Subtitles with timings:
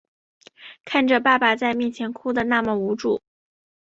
[0.83, 3.21] 看着爸爸在面前哭的那么无助